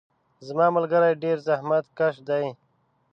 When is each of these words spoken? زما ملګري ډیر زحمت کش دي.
زما 0.47 0.67
ملګري 0.75 1.11
ډیر 1.23 1.37
زحمت 1.47 1.85
کش 1.97 2.15
دي. 2.27 2.45